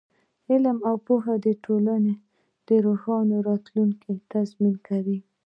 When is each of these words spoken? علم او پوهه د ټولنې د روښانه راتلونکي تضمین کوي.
علم 0.49 0.77
او 0.89 0.95
پوهه 1.05 1.35
د 1.45 1.47
ټولنې 1.63 2.13
د 2.67 2.69
روښانه 2.85 3.35
راتلونکي 3.49 4.11
تضمین 4.31 4.75
کوي. 4.87 5.19